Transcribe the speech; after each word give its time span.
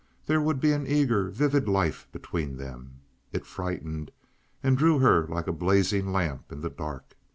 There 0.25 0.41
would 0.41 0.59
be 0.59 0.71
an 0.71 0.87
eager, 0.87 1.29
vivid 1.29 1.67
life 1.69 2.07
between 2.11 2.57
them. 2.57 3.01
It 3.31 3.45
frightened 3.45 4.09
and 4.63 4.75
drew 4.75 4.97
her 4.97 5.27
like 5.27 5.45
a 5.45 5.53
blazing 5.53 6.11
lamp 6.11 6.51
in 6.51 6.61
the 6.61 6.71
dark. 6.71 7.15